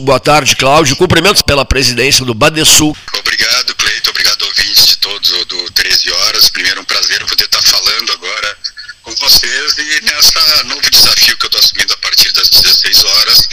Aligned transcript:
Boa 0.00 0.18
tarde, 0.18 0.56
Cláudio. 0.56 0.96
Cumprimentos 0.96 1.42
pela 1.42 1.62
presidência 1.62 2.24
do 2.24 2.32
Badesul. 2.32 2.96
Obrigado, 3.18 3.74
Cleito. 3.74 4.08
Obrigado, 4.08 4.42
ouvintes 4.42 4.86
de 4.86 4.96
todos 4.96 5.30
do 5.46 5.70
13 5.72 6.10
Horas. 6.10 6.48
Primeiro, 6.48 6.80
um 6.80 6.84
prazer 6.84 7.24
poder 7.26 7.44
estar 7.44 7.62
falando 7.62 8.12
agora 8.12 8.56
com 9.02 9.14
vocês 9.16 9.76
e 9.78 10.00
nessa 10.02 10.64
novo 10.64 10.90
desafio 10.90 11.36
que 11.36 11.44
eu 11.44 11.48
estou 11.48 11.60
assumindo 11.60 11.92
a 11.92 11.96
partir 11.98 12.32
das 12.32 12.48
16 12.48 13.04
horas, 13.04 13.48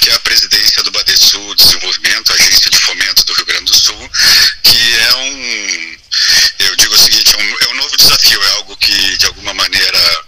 que 0.00 0.10
é 0.10 0.14
a 0.14 0.20
presidência 0.20 0.82
do 0.82 0.90
Badesul 0.92 1.54
Desenvolvimento, 1.56 2.32
Agência 2.32 2.70
de 2.70 2.78
Fomento 2.78 3.24
do 3.24 3.32
Rio 3.32 3.46
Grande 3.46 3.64
do 3.64 3.76
Sul, 3.76 4.10
que 4.62 4.94
é 4.94 5.14
um, 5.16 5.96
eu 6.60 6.76
digo 6.76 6.94
o 6.94 6.98
seguinte, 6.98 7.34
é 7.34 7.42
um, 7.42 7.56
é 7.60 7.72
um 7.72 7.76
novo 7.76 7.96
desafio, 7.96 8.42
é 8.42 8.50
algo 8.52 8.76
que 8.76 9.16
de 9.16 9.26
alguma 9.26 9.54
maneira 9.54 10.24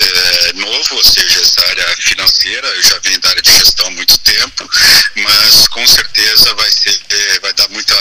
é 0.00 0.52
novo, 0.54 0.96
ou 0.96 1.04
seja, 1.04 1.40
essa 1.40 1.60
área 1.68 1.96
financeira, 1.96 2.68
eu 2.68 2.82
já 2.82 2.98
venho 3.00 3.20
da 3.20 3.30
área 3.30 3.42
de 3.42 3.52
gestão 3.58 3.86
há 3.86 3.90
muito 3.90 4.16
tempo, 4.18 4.70
mas 5.16 5.68
com 5.68 5.86
certeza 5.86 6.54
vai 6.54 6.70
ser, 6.70 7.00
vai 7.42 7.52
dar 7.54 7.68
muita, 7.70 7.94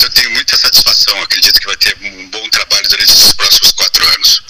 eu 0.00 0.10
tenho 0.10 0.30
muita 0.32 0.56
satisfação, 0.56 1.20
acredito 1.22 1.60
que 1.60 1.66
vai 1.66 1.76
ter 1.76 1.96
um 2.02 2.30
bom 2.30 2.48
trabalho 2.50 2.88
durante 2.88 3.12
os 3.12 3.32
próximos 3.34 3.72
quatro 3.72 4.06
anos 4.14 4.42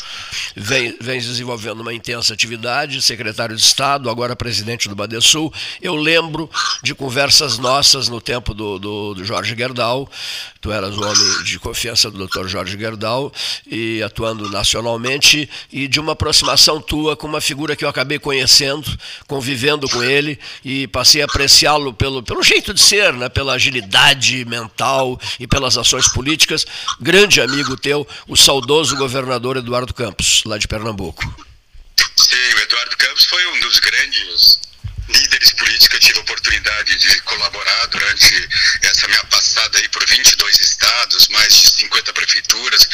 vem, 0.67 0.97
vem 1.01 1.21
desenvolvendo 1.21 1.81
uma 1.81 1.95
intensa 1.95 2.35
atividade, 2.35 3.01
secretário 3.01 3.55
de 3.55 3.63
Estado, 3.63 4.11
agora 4.11 4.35
presidente 4.35 4.89
do 4.89 4.97
Badesul. 4.97 5.53
Eu 5.81 5.95
lembro 5.95 6.51
de 6.83 6.93
conversas 6.93 7.57
nossas 7.57 8.09
no 8.09 8.21
tempo 8.21 8.53
do, 8.53 8.77
do, 8.77 9.15
do 9.15 9.25
Jorge 9.25 9.55
Gerdau, 9.57 10.11
tu 10.61 10.73
eras 10.73 10.97
o 10.97 11.03
homem 11.03 11.45
de 11.45 11.61
confiança 11.61 12.11
do 12.11 12.27
Dr. 12.27 12.49
Jorge 12.49 12.77
Gerdau, 12.77 13.33
e 13.65 14.03
atuando 14.03 14.51
nacionalmente, 14.51 15.49
e 15.73 15.87
de 15.87 16.01
uma 16.01 16.13
aproximação 16.13 16.81
tua 16.81 17.17
com 17.17 17.29
uma 17.29 17.41
figura 17.41 17.77
que 17.77 17.85
eu 17.85 17.89
acabei 17.89 18.19
conhecendo, 18.19 18.91
convivendo 19.29 19.89
com 19.89 20.03
ele, 20.03 20.37
e 20.65 20.89
passei 20.89 21.23
a 21.23 21.27
apreciá-lo 21.27 21.93
pelo, 21.93 22.25
pelo 22.25 22.43
jeito 22.43 22.75
de 22.75 22.81
ser, 22.81 23.13
né, 23.13 23.29
pela 23.29 23.53
agilidade 23.53 24.45
mental 24.45 25.21
e 25.39 25.47
pelas 25.47 25.79
ações 25.79 26.09
políticas. 26.09 26.67
Grande 27.01 27.41
amigo 27.41 27.77
teu, 27.77 28.07
o 28.27 28.37
saudoso 28.37 28.97
governador 28.97 29.57
Eduardo 29.57 29.95
Campos 29.95 30.43
lá 30.45 30.56
de 30.59 30.69
Pernambuco. 30.69 31.23
Sim, 32.17 32.55
o 32.55 32.59
Eduardo 32.61 32.97
Campos 32.97 33.25
foi 33.27 33.47
um 33.47 33.61
dos 33.61 33.79
grandes 33.79 34.59
líderes 35.09 35.53
políticos 35.53 35.89
que 35.89 35.97
eu 35.97 36.01
tive 36.01 36.19
a 36.19 36.23
oportunidade 36.23 36.97
de 36.99 37.21
colaborar 37.21 37.87
durante 37.87 38.49
essa 38.83 39.07
minha 39.07 39.25
passada 39.25 39.79
aí 39.79 39.89
por 39.89 40.05
22 40.05 40.61
estados, 40.61 41.29
mais 41.29 41.55
de 41.55 41.71
50 41.71 42.13
prefeituras, 42.13 42.89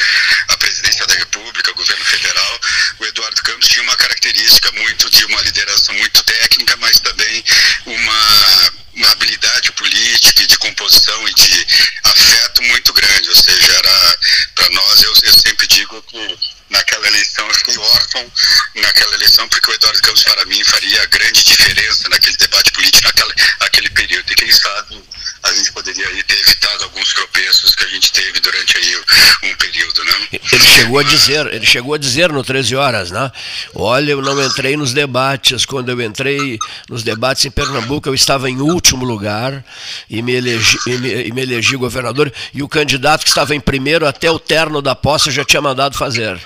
a 0.49 0.57
presidência 0.57 1.05
da 1.07 1.15
República, 1.15 1.71
o 1.71 1.75
governo 1.75 2.05
federal. 2.05 2.59
O 2.99 3.05
Eduardo 3.05 3.41
Campos 3.41 3.67
tinha 3.67 3.83
uma 3.83 3.95
característica 3.97 4.71
muito 4.73 5.09
de 5.09 5.25
uma 5.25 5.41
liderança 5.41 5.91
muito 5.93 6.23
técnica, 6.23 6.77
mas 6.77 6.99
também 6.99 7.43
uma, 7.85 8.73
uma 8.95 9.11
habilidade 9.11 9.71
política 9.71 10.43
e 10.43 10.47
de 10.47 10.57
composição 10.59 11.27
e 11.27 11.33
de 11.33 11.67
afeto 12.03 12.61
muito 12.63 12.93
grande. 12.93 13.29
Ou 13.29 13.35
seja, 13.35 13.73
era 13.73 14.17
para 14.53 14.69
nós, 14.69 15.01
eu, 15.01 15.13
eu 15.23 15.33
sempre 15.33 15.67
digo 15.67 16.01
que 16.03 16.37
naquela 16.73 17.07
eleição, 17.07 17.47
eu 17.47 17.53
fiquei 17.53 17.77
órfão 17.77 18.31
naquela 18.75 19.15
eleição, 19.15 19.47
porque 19.47 19.71
o 19.71 19.73
Eduardo 19.73 20.01
Campos, 20.01 20.23
para 20.23 20.45
mim, 20.45 20.63
faria 20.65 21.05
grande 21.05 21.43
diferença 21.43 22.09
naquele 22.09 22.35
debate 22.35 22.71
político, 22.71 23.07
naquele, 23.07 23.33
naquele 23.61 23.89
período. 23.91 24.31
E 24.31 24.35
quem 24.35 24.51
sabe 24.51 25.03
a 25.43 25.53
gente 25.53 25.71
poderia 25.73 26.07
aí 26.07 26.23
ter 26.23 26.39
evitado 26.39 26.85
alguns 26.85 27.13
tropeços 27.13 27.75
que 27.75 27.83
a 27.83 27.87
gente 27.87 28.13
teve 28.13 28.39
durante 28.39 28.77
aí 28.77 28.97
um 29.43 29.55
período, 29.57 30.05
né? 30.05 30.39
Ele 30.51 30.65
chegou 30.65 30.99
a 30.99 31.03
dizer, 31.03 31.53
ele 31.53 31.65
chegou 31.65 31.93
a 31.93 31.97
dizer 31.97 32.31
no 32.31 32.43
13 32.43 32.75
horas, 32.75 33.11
né? 33.11 33.29
Olha, 33.75 34.11
eu 34.11 34.21
não 34.21 34.41
entrei 34.41 34.77
nos 34.77 34.93
debates. 34.93 35.65
Quando 35.65 35.89
eu 35.89 36.01
entrei 36.01 36.57
nos 36.89 37.03
debates 37.03 37.43
em 37.43 37.51
Pernambuco, 37.51 38.07
eu 38.07 38.15
estava 38.15 38.49
em 38.49 38.61
último 38.61 39.03
lugar 39.03 39.63
e 40.09 40.21
me 40.21 40.33
elegi, 40.33 40.77
e 40.87 40.97
me, 40.97 41.27
e 41.27 41.31
me 41.31 41.41
elegi 41.41 41.75
governador. 41.75 42.31
E 42.53 42.63
o 42.63 42.69
candidato 42.69 43.23
que 43.23 43.29
estava 43.29 43.53
em 43.53 43.59
primeiro 43.59 44.07
até 44.07 44.31
o 44.31 44.39
terno 44.39 44.81
da 44.81 44.95
posse 44.95 45.29
já 45.29 45.43
tinha 45.43 45.61
mandado 45.61 45.97
fazer. 45.97 46.41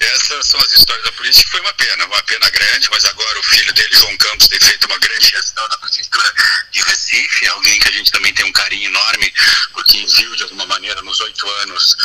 Essas 0.00 0.46
são 0.46 0.60
as 0.60 0.72
histórias 0.72 1.04
da 1.04 1.12
política. 1.12 1.50
Foi 1.50 1.60
uma 1.60 1.72
pena, 1.74 2.04
uma 2.06 2.22
pena 2.22 2.50
grande, 2.50 2.88
mas 2.90 3.04
agora 3.04 3.38
o 3.38 3.42
filho 3.42 3.72
dele, 3.72 3.96
João 3.96 4.16
Campos, 4.16 4.48
tem 4.48 4.60
feito 4.60 4.86
uma 4.86 4.98
grande 4.98 5.28
gestão 5.28 5.66
na 5.68 5.78
prefeitura 5.78 6.34
de 6.70 6.80
Recife, 6.82 7.48
alguém 7.48 7.78
que 7.80 7.88
a 7.88 7.92
gente 7.92 8.10
também 8.10 8.32
tem 8.34 8.44
um 8.46 8.52
carinho 8.52 8.88
enorme, 8.88 9.32
porque 9.72 10.06
viu 10.06 10.36
de 10.36 10.42
alguma 10.44 10.66
maneira 10.66 11.02
nos 11.02 11.20
oito 11.20 11.48
anos 11.62 11.96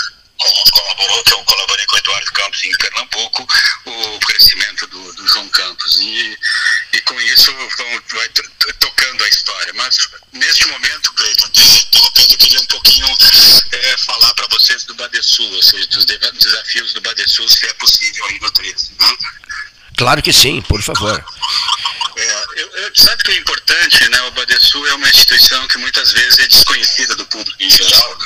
colaborou, 0.71 1.23
que 1.23 1.33
eu 1.33 1.43
colaborei 1.45 1.85
com 1.85 1.95
o 1.95 1.99
Eduardo 1.99 2.31
Campos 2.33 2.65
em 2.65 2.77
Pernambuco, 2.77 3.47
o 3.85 4.19
crescimento 4.19 4.87
do, 4.87 5.13
do 5.13 5.27
João 5.27 5.47
Campos. 5.49 5.97
E, 5.99 6.37
e 6.93 7.01
com 7.01 7.19
isso 7.21 7.53
vai 8.13 8.29
tocando 8.79 9.23
a 9.23 9.29
história. 9.29 9.73
Mas 9.73 9.97
neste 10.33 10.67
momento, 10.67 11.13
Cleiton, 11.13 11.49
eu 12.31 12.37
queria 12.37 12.59
um 12.59 12.65
pouquinho 12.65 13.07
é, 13.71 13.97
falar 13.97 14.33
para 14.33 14.47
vocês 14.47 14.83
do 14.83 14.93
Badesul, 15.25 15.51
ou 15.53 15.63
seja, 15.63 15.87
dos 15.87 16.05
desafios 16.05 16.93
do 16.93 17.01
Badesul, 17.01 17.49
se 17.49 17.65
é 17.65 17.73
possível 17.73 18.25
aí 18.25 18.39
no 18.39 18.51
13. 18.51 18.91
Né? 18.99 19.17
Claro 19.97 20.21
que 20.21 20.31
sim, 20.31 20.61
por 20.61 20.81
favor. 20.81 21.23
É, 22.17 22.45
eu, 22.57 22.67
eu, 22.67 22.91
sabe 22.95 23.23
que 23.23 23.31
é 23.31 23.37
importante, 23.37 24.09
né? 24.09 24.21
O 24.23 24.31
Badesul 24.31 24.87
é 24.87 24.93
uma 24.93 25.09
instituição 25.09 25.67
que 25.67 25.77
muitas 25.77 26.11
vezes 26.11 26.39
é 26.39 26.47
desconhecida 26.47 27.15
do 27.15 27.25
público 27.25 27.55
em 27.59 27.69
geral. 27.69 28.17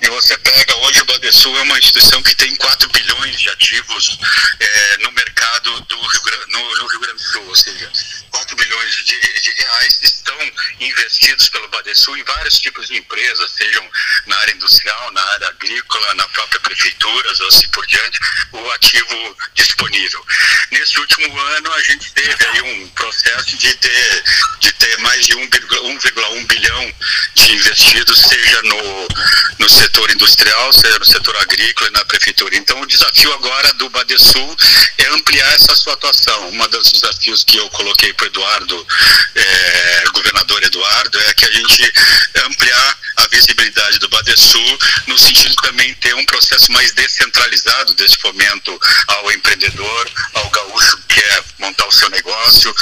E 0.00 0.08
você 0.10 0.36
pega 0.38 0.76
hoje 0.76 1.00
o 1.00 1.04
Badesul 1.06 1.56
é 1.58 1.62
uma 1.62 1.78
instituição 1.78 2.22
que 2.22 2.34
tem 2.36 2.54
4 2.56 2.88
bilhões 2.90 3.40
de 3.40 3.48
ativos 3.50 4.18
é, 4.60 4.98
no 4.98 5.12
mercado 5.12 5.33
do 5.60 6.00
Rio, 6.00 6.46
no, 6.48 6.76
no 6.76 6.86
Rio 6.86 7.00
Grande 7.00 7.22
do 7.22 7.32
Sul, 7.32 7.46
ou 7.46 7.56
seja, 7.56 7.90
4 8.30 8.56
bilhões 8.56 8.94
de, 9.04 9.40
de, 9.40 9.50
reais 9.62 10.00
estão 10.02 10.36
investidos 10.80 11.48
pelo 11.48 11.68
Badesul 11.68 12.16
em 12.16 12.24
vários 12.24 12.58
tipos 12.58 12.88
de 12.88 12.96
empresas, 12.96 13.50
sejam 13.52 13.88
na 14.26 14.36
área 14.38 14.54
industrial, 14.54 15.12
na 15.12 15.22
área 15.22 15.48
agrícola, 15.48 16.14
na 16.14 16.28
própria 16.28 16.60
prefeitura, 16.60 17.30
assim 17.30 17.68
por 17.68 17.86
diante, 17.86 18.18
o 18.52 18.70
ativo 18.72 19.36
disponível. 19.54 20.24
Nesse 20.70 20.98
último 20.98 21.38
ano, 21.38 21.72
a 21.72 21.80
gente 21.82 22.12
teve 22.12 22.46
aí 22.46 22.60
um 22.62 22.88
processo 22.90 23.56
de 23.56 23.74
ter, 23.74 24.24
de 24.60 24.72
ter 24.72 24.98
mais 24.98 25.24
de 25.26 25.34
1,1 25.34 26.46
bilhão 26.46 26.94
de 27.34 27.52
investidos, 27.52 28.18
seja 28.18 28.62
no, 28.62 28.76
industrial, 30.44 30.72
setor 31.04 31.36
agrícola 31.38 31.88
e 31.88 31.92
na 31.92 32.04
prefeitura. 32.04 32.56
Então, 32.56 32.80
o 32.80 32.86
desafio 32.86 33.32
agora 33.32 33.72
do 33.74 33.88
Badesul 33.88 34.56
é 34.98 35.06
ampliar 35.14 35.54
essa 35.54 35.74
sua 35.74 35.94
atuação. 35.94 36.50
Um 36.50 36.68
dos 36.68 36.92
desafios 36.92 37.44
que 37.44 37.56
eu 37.56 37.68
coloquei 37.70 38.12
para 38.12 38.24
o 38.24 38.26
Eduardo, 38.26 38.86
é, 39.34 40.04
governador 40.12 40.62
Eduardo, 40.62 41.18
é 41.20 41.34
que 41.34 41.44
a 41.44 41.50
gente 41.50 41.92
ampliar 42.46 42.98
Badesul, 44.34 44.78
no 45.06 45.16
sentido 45.16 45.50
de 45.50 45.56
também 45.56 45.94
ter 45.94 46.14
um 46.16 46.24
processo 46.26 46.72
mais 46.72 46.92
descentralizado 46.92 47.94
desse 47.94 48.18
fomento 48.18 48.78
ao 49.06 49.32
empreendedor, 49.32 50.10
ao 50.34 50.50
gaúcho 50.50 50.96
que 51.08 51.20
quer 51.20 51.44
montar 51.60 51.86
o 51.86 51.92
seu 51.92 52.10
negócio, 52.10 52.74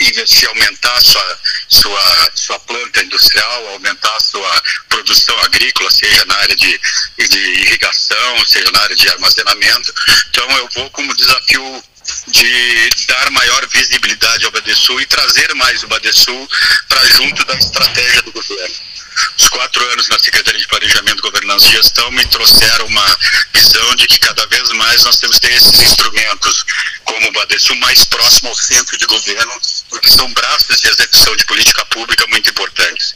investir, 0.00 0.48
aumentar 0.48 1.00
sua, 1.02 1.38
sua, 1.68 2.30
sua 2.34 2.58
planta 2.60 3.02
industrial, 3.02 3.68
aumentar 3.68 4.18
sua 4.20 4.62
produção 4.88 5.38
agrícola, 5.40 5.90
seja 5.90 6.24
na 6.24 6.36
área 6.36 6.56
de, 6.56 6.80
de 7.18 7.38
irrigação, 7.60 8.46
seja 8.46 8.70
na 8.72 8.80
área 8.80 8.96
de 8.96 9.08
armazenamento. 9.08 9.92
Então 10.30 10.50
eu 10.56 10.68
vou 10.74 10.90
como 10.90 11.14
desafio 11.14 11.84
de 12.28 12.90
dar 13.08 13.30
maior 13.30 13.66
visibilidade 13.68 14.44
ao 14.46 14.50
Badesul 14.50 15.00
e 15.00 15.06
trazer 15.06 15.54
mais 15.54 15.82
o 15.82 15.88
Badesul 15.88 16.48
para 16.88 17.04
junto 17.08 17.44
da 17.44 17.54
estratégia 17.54 18.22
do 18.22 18.32
governo. 18.32 18.93
Os 19.38 19.48
quatro 19.48 19.84
anos 19.92 20.08
na 20.08 20.18
Secretaria 20.18 20.60
de 20.60 20.66
Planejamento, 20.66 21.22
Governança 21.22 21.66
e 21.66 21.72
Gestão 21.72 22.10
me 22.10 22.24
trouxeram 22.26 22.86
uma 22.86 23.18
visão 23.52 23.94
de 23.96 24.06
que 24.06 24.18
cada 24.18 24.46
vez 24.46 24.70
mais 24.72 25.04
nós 25.04 25.16
temos 25.18 25.38
que 25.38 25.46
ter 25.46 25.54
esses 25.54 25.80
instrumentos, 25.80 26.64
como 27.04 27.28
o 27.28 27.32
Badesul, 27.32 27.76
mais 27.76 28.04
próximo 28.04 28.48
ao 28.48 28.54
centro 28.54 28.96
de 28.96 29.06
governo, 29.06 29.52
porque 29.90 30.08
são 30.08 30.32
braços 30.32 30.80
de 30.80 30.88
execução 30.88 31.36
de 31.36 31.44
política 31.46 31.84
pública 31.86 32.26
muito 32.28 32.50
importantes. 32.50 33.14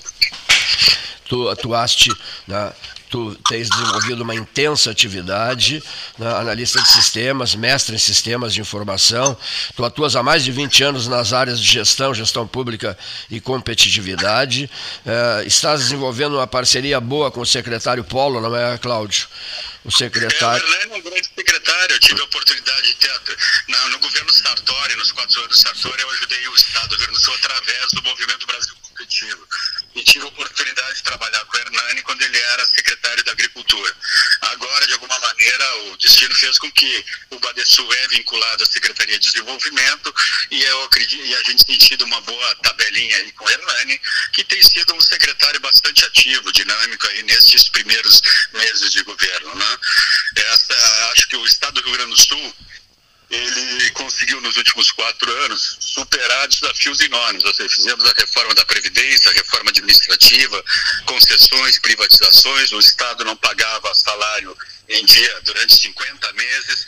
Tu 1.29 1.49
atuaste 1.49 2.11
na 2.47 2.73
tu 3.09 3.35
tens 3.49 3.69
desenvolvido 3.69 4.23
uma 4.23 4.35
intensa 4.35 4.91
atividade, 4.91 5.83
né, 6.19 6.31
analista 6.37 6.81
de 6.81 6.89
sistemas, 6.89 7.55
mestre 7.55 7.95
em 7.95 7.99
sistemas 7.99 8.55
de 8.55 8.61
informação, 8.61 9.37
tu 9.75 9.85
atuas 9.85 10.17
há 10.17 10.23
mais 10.23 10.45
de 10.45 10.53
20 10.53 10.85
anos 10.85 11.09
nas 11.09 11.33
áreas 11.33 11.61
de 11.61 11.67
gestão, 11.67 12.15
gestão 12.15 12.47
pública 12.47 12.97
e 13.31 13.41
competitividade, 13.41 14.71
é, 15.07 15.45
estás 15.47 15.81
desenvolvendo 15.81 16.35
uma 16.35 16.47
parceria 16.47 17.01
boa 17.01 17.31
com 17.31 17.41
o 17.41 17.47
secretário 17.47 18.05
Polo, 18.05 18.41
não 18.41 18.55
é, 18.55 18.79
Cláudio? 18.79 19.29
O 19.85 19.91
secretário... 19.91 20.65
É, 20.67 20.85
é 20.85 20.97
um 20.97 21.01
grande 21.01 21.29
secretário, 21.35 21.95
eu 21.95 22.01
tive 22.01 22.21
a 22.21 22.25
oportunidade 22.25 22.89
de 22.89 22.95
ter, 22.95 23.09
no 23.91 23.99
governo 24.01 24.33
Sartori, 24.33 24.97
nos 24.97 25.13
quatro 25.13 25.43
anos 25.43 25.61
Sartori, 25.61 26.03
eu 26.03 26.11
ajudei 26.11 26.49
o 26.49 26.55
Estado 26.55 26.89
do 26.89 26.97
Rio 26.97 27.07
Grande 27.07 27.19
do 27.19 27.25
Sul 27.25 27.35
através 27.35 27.93
do 27.93 28.03
Movimento 28.03 28.47
Brasil 28.47 28.78
E 29.95 30.05
tive 30.05 30.25
a 30.25 30.29
oportunidade 30.29 30.95
de 30.97 31.03
trabalhar 31.03 31.45
com 31.47 31.57
o 31.57 31.61
Hernani 31.61 32.03
quando 32.03 32.23
ele 32.23 32.39
era 32.39 32.67
secretário 32.67 33.25
da 33.25 33.33
Agricultura. 33.33 33.97
Agora, 34.43 34.87
de 34.87 34.93
alguma 34.93 35.19
maneira, 35.19 35.77
o 35.87 35.97
destino 35.97 36.35
fez 36.35 36.59
com 36.59 36.71
que 36.73 37.05
o 37.31 37.39
Badesul 37.41 37.93
Ev 37.93 38.19
vinculado 38.19 38.63
à 38.63 38.67
Secretaria 38.67 39.19
de 39.19 39.31
Desenvolvimento 39.31 40.15
e, 40.51 40.63
eu 40.63 40.83
acredito, 40.85 41.25
e 41.25 41.35
a 41.35 41.43
gente 41.45 41.65
tem 41.65 41.79
tido 41.79 42.05
uma 42.05 42.21
boa 42.21 42.55
tabelinha 42.57 43.17
aí 43.17 43.33
com 43.33 43.45
o 43.45 43.51
Hernani, 43.51 44.01
que 44.33 44.45
tem 44.45 44.63
sido 44.63 44.95
um 44.95 45.01
secretário 45.01 45.61
bastante 45.61 46.05
ativo, 46.05 46.53
dinâmico 46.53 47.07
aí 47.09 47.23
nestes 47.23 47.69
primeiros 47.69 48.21
meses 48.53 48.93
de 48.93 49.03
governo. 49.05 49.55
Né? 49.55 49.79
Essa, 50.37 51.11
acho 51.13 51.29
que 51.29 51.37
o 51.37 51.45
Estado 51.45 51.81
do 51.81 51.83
Rio 51.83 51.97
Grande 51.97 52.11
do 52.11 52.21
Sul 52.21 52.55
ele 53.31 53.91
conseguiu 53.91 54.41
nos 54.41 54.57
últimos 54.57 54.91
quatro 54.93 55.31
anos 55.45 55.77
superar 55.81 56.49
desafios 56.49 57.01
enormes. 57.01 57.45
Ou 57.45 57.55
seja, 57.55 57.69
fizemos 57.69 58.05
a 58.05 58.15
reforma 58.17 58.55
da 58.55 58.65
Previdência, 58.65 59.31
a 59.31 59.35
reforma 59.35 59.71
administrativa, 59.71 60.65
concessões, 61.07 61.79
privatizações, 61.79 62.73
o 62.73 62.79
Estado 62.79 63.25
não 63.25 63.37
pagava 63.37 63.95
salário 63.95 64.57
em 64.89 65.05
dia 65.05 65.41
durante 65.43 65.77
50 65.77 66.33
meses 66.33 66.87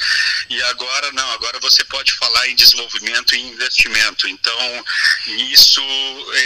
e 0.48 0.62
agora 0.64 1.12
não, 1.12 1.30
agora 1.32 1.60
você 1.60 1.84
pode 1.84 2.12
falar 2.14 2.48
em 2.48 2.56
desenvolvimento 2.56 3.34
e 3.34 3.40
investimento. 3.40 4.26
Então, 4.26 4.84
isso, 5.26 5.82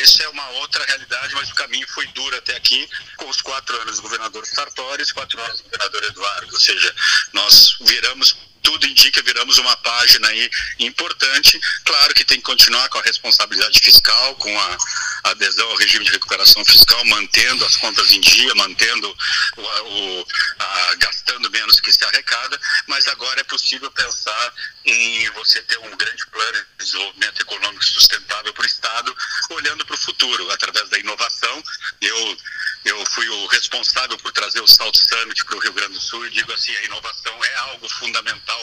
essa 0.03 0.25
é 0.25 0.29
uma 0.29 0.49
outra 0.51 0.85
realidade, 0.85 1.35
mas 1.35 1.49
o 1.51 1.55
caminho 1.55 1.87
foi 1.89 2.07
duro 2.09 2.37
até 2.37 2.57
aqui 2.57 2.89
com 3.17 3.29
os 3.29 3.41
quatro 3.41 3.81
anos 3.83 3.97
do 3.97 4.03
governador 4.03 4.45
Sartori 4.45 5.01
e 5.01 5.05
os 5.05 5.13
quatro 5.13 5.41
anos 5.41 5.59
do 5.59 5.65
governador 5.65 6.05
Eduardo. 6.05 6.53
Ou 6.53 6.61
seja, 6.61 6.95
nós 7.33 7.77
viramos 7.81 8.37
tudo 8.65 8.87
indica, 8.87 9.23
viramos 9.23 9.59
uma 9.59 9.77
página 9.77 10.27
aí 10.27 10.51
importante. 10.81 11.61
Claro 11.85 12.15
que 12.15 12.25
tem 12.25 12.39
que 12.39 12.43
continuar 12.43 12.89
com 12.89 12.99
a 12.99 13.03
responsabilidade 13.03 13.79
fiscal, 13.79 14.35
com 14.37 14.59
a 14.59 14.79
adesão 15.25 15.69
ao 15.69 15.77
regime 15.77 16.05
de 16.05 16.13
recuperação 16.13 16.65
fiscal, 16.65 17.05
mantendo 17.05 17.65
as 17.65 17.77
contas 17.77 18.11
em 18.11 18.21
dia, 18.21 18.55
mantendo 18.55 19.17
o, 19.57 19.63
o 19.63 20.27
a, 20.59 20.95
gastando 20.97 21.51
menos 21.51 21.79
que 21.79 21.93
se 21.93 22.05
arrecada, 22.05 22.59
mas 22.87 23.07
agora 23.09 23.41
é 23.41 23.45
possível 23.45 23.91
pensar 23.91 24.55
em 24.87 25.31
você 25.31 25.61
ter 25.63 25.79
um 25.79 25.97
grande 25.97 26.27
plano 26.27 26.53
de 26.79 26.85
desenvolvimento 26.85 27.43
econômico 27.43 27.85
sustentável 27.85 28.53
para 28.53 28.63
o 28.63 28.67
Estado, 28.67 29.17
olhando 29.51 29.85
para 29.85 29.95
o 29.95 29.99
futuro, 29.99 30.51
através 30.51 30.89
da 30.89 30.99
inovação. 30.99 31.63
Eu 32.01 32.39
eu 32.85 33.03
fui 33.07 33.27
o 33.27 33.47
responsável 33.47 34.19
por 34.19 34.31
trazer 34.33 34.61
o 34.61 34.69
Salt 34.69 34.95
Summit 34.95 35.43
para 35.47 35.57
o 35.57 35.59
Rio 35.59 35.73
Grande 35.73 35.95
do 35.95 36.01
Sul 36.01 36.27
e 36.27 36.31
digo 36.31 36.53
assim, 36.53 36.77
a 36.77 36.85
inovação 36.85 37.43
é 37.43 37.55
algo 37.55 37.89
fundamental 37.89 38.54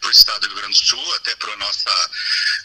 para 0.00 0.08
o 0.08 0.12
estado 0.12 0.40
do 0.40 0.46
Rio 0.48 0.56
Grande 0.56 0.78
do 0.78 0.86
Sul, 0.86 1.14
até 1.16 1.34
para 1.36 1.52
a 1.52 1.56
nossa, 1.56 2.10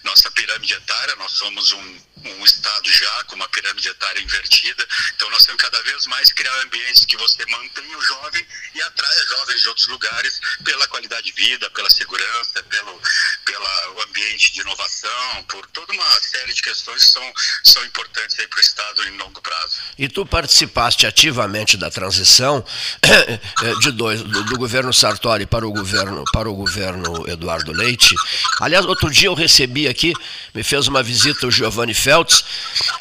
nossa 0.04 0.32
pirâmide 0.32 0.74
etária, 0.74 1.16
nós 1.16 1.32
somos 1.32 1.72
um, 1.72 2.02
um 2.26 2.46
estado 2.46 2.92
já 2.92 3.24
com 3.26 3.36
uma 3.36 3.50
pirâmide 3.50 3.90
etária 3.90 4.22
invertida, 4.22 4.88
então 5.16 5.30
nós 5.30 5.46
temos 5.46 5.62
cada 5.62 5.82
vez 5.84 6.06
mais 6.08 6.32
criar 6.32 6.56
ambientes 6.62 7.06
que 7.06 7.18
você 7.18 7.46
mantenha 7.46 7.98
o 7.98 8.02
jovem 8.02 8.46
e 8.76 8.82
atraia 8.82 9.26
jovens 9.28 9.62
de 9.62 9.68
outros 9.70 9.88
lugares 9.88 10.40
pela 10.64 10.88
qualidade 10.88 11.24
de 11.24 11.34
vida, 11.34 11.70
pela 11.72 11.90
segurança, 11.90 12.64
pelo 12.64 13.02
pelo 13.46 14.02
ambiente 14.04 14.54
de 14.54 14.62
inovação, 14.62 15.44
por 15.50 15.66
toda 15.68 15.94
uma 15.94 16.20
série 16.22 16.54
de 16.54 16.62
questões 16.62 17.04
que 17.04 17.12
são, 17.12 17.34
são 17.64 17.86
importantes 17.86 18.36
para 18.36 18.58
o 18.58 18.62
Estado 18.62 19.04
em 19.08 19.18
longo 19.18 19.42
prazo. 19.42 19.82
E 19.98 20.08
tu 20.08 20.26
participaste 20.26 21.06
ativamente 21.06 21.78
da 21.78 21.90
transição 21.90 22.66
eh, 23.04 23.74
de 23.82 23.92
dois, 23.92 24.22
do, 24.22 24.44
do, 24.44 24.58
governo 24.58 24.94
Sartori 24.94 25.46
para 25.46 25.68
o 25.68 25.72
governo, 25.72 26.24
para 26.32 26.50
o 26.50 26.56
governo 26.74 27.30
Eduardo 27.30 27.72
Leite. 27.72 28.16
Aliás, 28.60 28.84
outro 28.86 29.10
dia 29.12 29.28
eu 29.28 29.36
recebi 29.36 29.88
aqui, 29.88 30.12
me 30.56 30.64
fez 30.64 30.88
uma 30.88 31.04
visita 31.04 31.46
o 31.46 31.52
Giovanni 31.52 31.94
Feltz, 31.94 32.44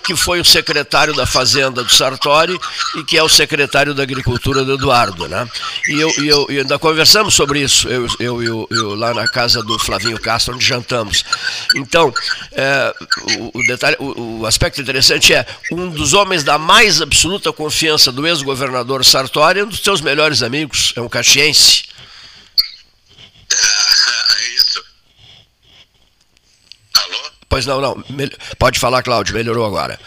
que 0.05 0.15
foi 0.15 0.41
o 0.41 0.45
secretário 0.45 1.15
da 1.15 1.25
Fazenda 1.25 1.83
do 1.83 1.91
Sartori 1.91 2.59
e 2.97 3.05
que 3.05 3.17
é 3.17 3.23
o 3.23 3.29
secretário 3.29 3.95
da 3.95 4.03
Agricultura 4.03 4.63
do 4.63 4.75
Eduardo. 4.75 5.27
Né? 5.27 5.49
E, 5.89 6.01
eu, 6.01 6.13
e 6.19 6.29
eu 6.29 6.47
e 6.51 6.59
ainda 6.59 6.79
conversamos 6.79 7.35
sobre 7.35 7.61
isso, 7.61 7.89
eu, 7.89 8.07
eu, 8.21 8.43
eu, 8.43 8.69
eu 8.71 8.95
lá 8.95 9.15
na 9.15 9.27
casa 9.27 9.63
do 9.63 9.79
Flavinho 9.79 10.21
Castro, 10.21 10.55
onde 10.55 10.65
jantamos. 10.65 11.25
Então, 11.75 12.13
é, 12.53 12.95
o, 13.39 13.59
o, 13.59 13.67
detalhe, 13.67 13.97
o, 13.99 14.41
o 14.41 14.47
aspecto 14.47 14.83
interessante 14.83 15.33
é 15.33 15.47
um 15.73 15.89
dos 15.89 16.13
homens 16.13 16.45
da 16.45 16.59
mais 16.59 17.01
absoluta 17.01 17.53
confiança 17.53 18.13
do 18.13 18.27
ex-governador 18.27 19.03
Sartori, 19.03 19.63
um 19.63 19.69
dos 19.69 19.81
seus 19.81 20.03
melhores 20.03 20.43
amigos, 20.43 20.93
é 20.95 21.01
um 21.01 21.09
caxiense. 21.09 21.85
É 24.38 24.49
isso. 24.49 24.84
Alô? 26.94 27.31
Pois 27.49 27.66
não, 27.66 27.81
não. 27.81 28.04
Pode 28.58 28.78
falar, 28.78 29.02
Cláudio, 29.02 29.34
melhorou 29.34 29.66
agora. 29.66 29.99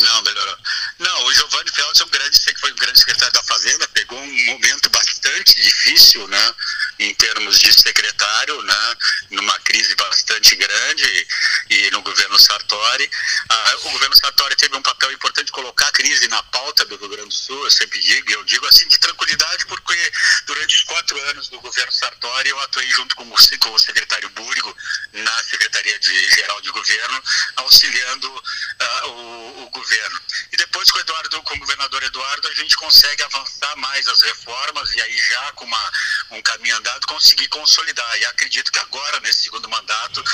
Não, 0.00 0.22
melhorou. 0.22 0.56
Não, 0.98 1.24
o 1.24 1.34
Giovanni 1.34 1.70
Feltz 1.70 2.00
é 2.00 2.04
um 2.04 2.08
grande, 2.08 2.38
foi 2.60 2.72
um 2.72 2.76
grande 2.76 2.98
secretário 2.98 3.32
da 3.32 3.42
Fazenda, 3.42 3.88
pegou 3.88 4.18
um 4.18 4.44
momento 4.46 4.90
bastante 4.90 5.54
difícil, 5.54 6.26
né? 6.28 6.54
Em 6.98 7.14
termos 7.14 7.58
de 7.58 7.72
secretário, 7.72 8.62
né, 8.62 8.96
numa 9.30 9.58
crise 9.60 9.94
bastante 9.94 10.56
grande 10.56 11.26
e 11.70 11.90
no 11.90 12.02
governo 12.02 12.38
Sartori. 12.38 13.08
Ah, 13.48 13.74
o 13.84 13.90
governo 13.90 14.16
Sartori 14.16 14.56
teve 14.56 14.76
um 14.76 14.82
papel 14.82 15.12
importante 15.12 15.46
de 15.46 15.52
colocar 15.52 15.86
a 15.86 15.92
crise 15.92 16.28
na 16.28 16.42
pauta 16.44 16.84
do 16.86 16.96
Rio 16.96 17.08
Grande 17.08 17.28
do 17.28 17.34
Sul, 17.34 17.64
eu 17.64 17.70
sempre 17.70 18.00
digo, 18.00 18.30
eu 18.32 18.44
digo 18.44 18.66
assim 18.66 18.88
de 18.88 18.98
tranquilidade, 18.98 19.66
porque 19.66 20.12
durante 20.46 20.76
os 20.76 20.82
quatro 20.84 21.20
anos 21.30 21.48
do 21.48 21.60
governo 21.60 21.92
Sartori 21.92 22.48
eu 22.48 22.60
atuei 22.60 22.88
junto 22.90 23.14
com 23.16 23.24
o, 23.24 23.34
com 23.60 23.72
o 23.72 23.78
secretário 23.78 24.28
Búrigo 24.30 24.76
na 25.12 25.42
Secretaria 25.44 25.98
de 25.98 26.30
Geral 26.30 26.60
de 26.60 26.70
Governo, 26.70 27.22
auxiliando 27.56 28.44
ah, 28.80 29.06
o, 29.08 29.62
o, 29.64 29.70
governo. 29.70 30.20
Com 30.98 31.00
o 31.00 31.00
Eduardo, 31.00 31.42
com 31.44 31.54
o 31.54 31.58
governador 31.58 32.02
Eduardo, 32.02 32.48
a 32.48 32.54
gente 32.54 32.74
consegue 32.74 33.22
avançar 33.22 33.76
mais 33.76 34.08
as 34.08 34.20
reformas 34.20 34.92
e 34.94 35.00
aí 35.00 35.16
já 35.16 35.52
com 35.52 35.64
uma, 35.64 35.92
um 36.32 36.42
caminho 36.42 36.76
andado 36.76 37.06
conseguir 37.06 37.46
consolidar. 37.48 38.18
E 38.18 38.24
acredito 38.24 38.72
que 38.72 38.80
agora, 38.80 39.20
nesse 39.20 39.44
segundo 39.44 39.68
mandato, 39.68 40.24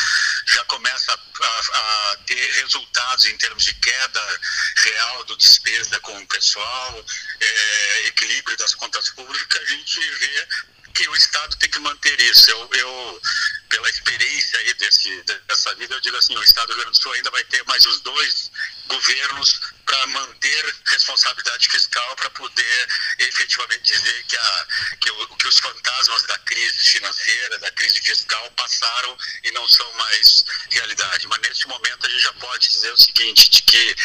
já 0.47 0.65
começa 0.65 1.13
a, 1.13 1.45
a, 1.45 2.13
a 2.13 2.17
ter 2.25 2.51
resultados 2.63 3.27
em 3.27 3.37
termos 3.37 3.63
de 3.63 3.75
queda 3.75 4.41
real 4.77 5.25
do 5.25 5.37
despesa 5.37 6.01
com 6.01 6.17
o 6.17 6.27
pessoal, 6.29 7.05
é, 7.41 8.07
equilíbrio 8.07 8.57
das 8.57 8.75
contas 8.75 9.11
públicas, 9.11 9.63
a 9.63 9.67
gente 9.67 10.01
vê 10.01 10.49
que 10.94 11.08
o 11.08 11.17
Estado 11.17 11.56
tem 11.56 11.69
que 11.69 11.79
manter 11.81 12.19
isso. 12.20 12.50
Eu, 12.50 12.69
eu 12.73 13.20
pela 13.69 13.91
experiência 13.91 14.58
aí 14.61 14.75
desse, 14.75 15.23
dessa 15.49 15.75
vida, 15.75 15.94
eu 15.94 16.00
digo 16.00 16.17
assim, 16.17 16.37
o 16.37 16.43
Estado 16.43 16.69
do 16.69 16.75
Rio 16.75 16.82
Grande 16.82 16.99
do 16.99 17.02
Sul 17.02 17.12
ainda 17.12 17.31
vai 17.31 17.43
ter 17.44 17.64
mais 17.64 17.85
os 17.87 18.00
dois 18.00 18.50
governos 18.87 19.61
para 19.85 20.06
manter 20.08 20.75
responsabilidade 20.87 21.69
fiscal, 21.69 22.17
para 22.17 22.31
poder 22.31 22.88
efetivamente 23.19 23.82
dizer 23.82 24.25
que, 24.25 24.37
a, 24.37 24.67
que, 25.00 25.11
o, 25.11 25.37
que 25.37 25.49
os 25.49 25.58
fantasmas 25.58 26.23
da 26.25 26.38
crise 26.38 26.88
financeira, 26.88 27.58
da 27.58 27.70
crise 27.73 28.00
fiscal 28.00 28.50
passaram 28.52 29.17
e 29.43 29.50
não 29.52 29.67
são 29.69 29.93
mais 29.94 30.44
realidade. 30.70 31.26
Mas 31.26 31.41
nesse 31.41 31.67
momento 31.67 32.06
a 32.06 32.08
gente 32.08 32.23
já 32.23 32.32
pode 32.35 32.69
dizer 32.69 32.93
o 32.93 32.96
seguinte, 32.96 33.51
de 33.51 33.63
que 33.63 33.96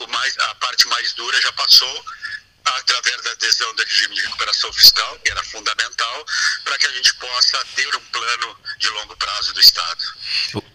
o 0.00 0.06
mais, 0.06 0.38
a 0.38 0.54
parte 0.56 0.86
mais 0.88 1.12
dura 1.14 1.40
já 1.40 1.52
passou, 1.52 2.04
através 2.66 3.22
da 3.22 3.30
adesão 3.30 3.74
do 3.74 3.82
regime 3.82 4.14
de 4.14 4.22
recuperação 4.22 4.72
fiscal, 4.72 5.18
que 5.24 5.30
era 5.30 5.42
fundamental, 5.44 6.26
para 6.64 6.78
que 6.78 6.86
a 6.86 6.92
gente 6.92 7.14
possa 7.14 7.64
ter 7.74 7.96
um 7.96 8.00
plano 8.00 8.56
de 8.78 8.88
longo 8.90 9.16
prazo 9.16 9.54
do 9.54 9.60
Estado. 9.60 10.04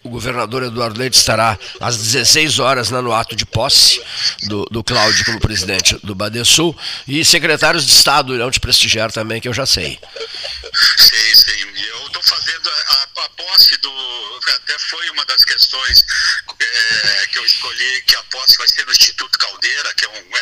O 0.02 0.08
governador 0.08 0.62
Eduardo 0.64 0.98
Leite 0.98 1.16
estará 1.16 1.58
às 1.80 1.96
16 1.96 2.58
horas 2.58 2.90
né, 2.90 3.00
no 3.00 3.12
ato 3.12 3.36
de 3.36 3.46
posse 3.46 4.02
do, 4.42 4.64
do 4.66 4.82
Cláudio 4.82 5.24
como 5.24 5.40
presidente 5.40 5.94
do 6.04 6.14
Badesul 6.14 6.76
e 7.06 7.24
secretários 7.24 7.86
de 7.86 7.92
Estado 7.92 8.34
irão 8.34 8.50
te 8.50 8.60
prestigiar 8.60 9.12
também, 9.12 9.40
que 9.40 9.48
eu 9.48 9.54
já 9.54 9.66
sei. 9.66 9.98
Sim, 10.96 11.34
sim. 11.34 11.62
Eu 11.88 12.06
estou 12.06 12.22
fazendo 12.22 12.68
a, 12.68 13.02
a, 13.24 13.28
posse 13.30 13.76
do. 13.78 14.40
Até 14.56 14.78
foi 14.78 15.10
uma 15.10 15.24
das 15.24 15.44
questões 15.44 16.04
é, 16.58 17.26
que 17.28 17.38
eu 17.38 17.44
escolhi, 17.44 18.02
que 18.06 18.16
a 18.16 18.22
posse 18.24 18.56
vai 18.58 18.68
ser 18.68 18.84
no 18.86 18.92
Instituto 18.92 19.38
Caldeira, 19.38 19.94
que 19.94 20.04
é 20.04 20.08
um, 20.08 20.36